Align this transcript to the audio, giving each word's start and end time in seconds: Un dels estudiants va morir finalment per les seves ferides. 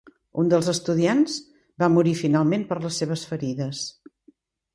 Un 0.43 0.47
dels 0.51 0.69
estudiants 0.71 1.35
va 1.83 1.89
morir 1.97 2.15
finalment 2.23 2.65
per 2.73 2.79
les 2.87 2.99
seves 3.03 3.27
ferides. 3.35 3.85